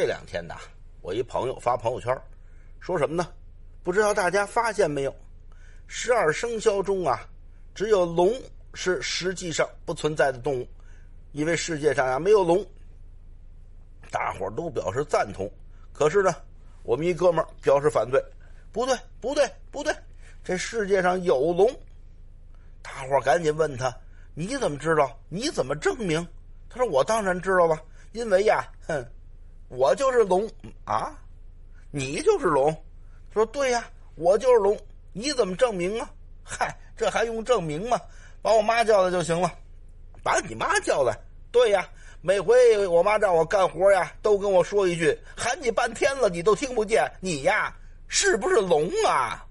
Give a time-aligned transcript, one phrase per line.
[0.00, 0.54] 这两天呐，
[1.02, 2.16] 我一朋友发朋友圈，
[2.78, 3.32] 说什么呢？
[3.82, 5.12] 不知道大家发现没有？
[5.88, 7.28] 十二生肖中啊，
[7.74, 8.32] 只有龙
[8.74, 10.68] 是实际上不存在的动物，
[11.32, 12.64] 因为世界上啊没有龙。
[14.08, 15.50] 大伙都表示赞同，
[15.92, 16.32] 可是呢，
[16.84, 18.24] 我们一哥们儿表示反对。
[18.70, 19.92] 不对，不对，不对，
[20.44, 21.68] 这世界上有龙。
[22.82, 23.92] 大伙赶紧问他
[24.32, 25.18] ：“你怎么知道？
[25.28, 26.24] 你怎么证明？”
[26.70, 27.76] 他说：“我当然知道了，
[28.12, 29.04] 因为呀，哼，
[29.68, 30.50] 我就是龙
[30.84, 31.16] 啊，
[31.90, 32.74] 你就是龙。”
[33.32, 34.76] 说：“对呀，我就是龙，
[35.12, 36.10] 你怎么证明啊？”
[36.42, 38.00] 嗨，这还用证明吗？
[38.42, 39.52] 把我妈叫来就行了。
[40.22, 41.16] 把你妈叫来？
[41.52, 41.88] 对呀。
[42.20, 47.72] 每回我妈让我干活呀，都跟我说一句：“喊你半天了，你都听不见，你呀
[48.08, 49.46] 是不是聋啊？”